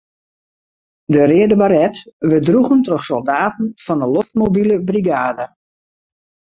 De 1.13 1.21
reade 1.31 1.57
baret 1.61 1.97
wurdt 2.29 2.47
droegen 2.49 2.81
troch 2.85 3.05
soldaten 3.11 3.67
fan 3.83 4.01
'e 4.01 4.07
loftmobile 4.15 4.75
brigade. 4.89 5.45